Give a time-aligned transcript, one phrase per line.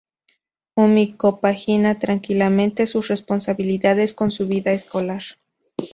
[0.75, 5.21] Umi compagina tranquilamente sus responsabilidades con su vida escolar.